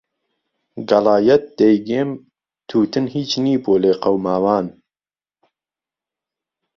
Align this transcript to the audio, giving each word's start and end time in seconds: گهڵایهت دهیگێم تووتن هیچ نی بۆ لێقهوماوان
گهڵایهت 0.89 1.43
دهیگێم 1.57 2.09
تووتن 2.67 3.05
هیچ 3.15 3.31
نی 3.43 3.55
بۆ 3.63 3.73
لێقهوماوان 3.83 4.67